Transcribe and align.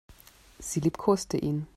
Sie 0.57 0.79
liebkoste 0.81 1.37
ihn. 1.37 1.67